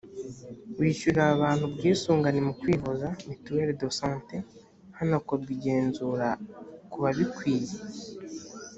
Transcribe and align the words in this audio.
wishyurira 0.79 1.23
abantu 1.35 1.63
ubwisungane 1.65 2.39
mu 2.47 2.53
kwivuza 2.59 3.07
[mutuelle 3.27 3.73
de 3.79 3.87
sante] 3.99 4.35
hanakorwa 4.97 5.49
igenzura 5.57 6.27
kubabikwiye 6.91 7.75